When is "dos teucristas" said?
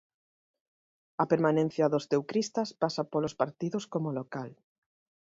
1.93-2.69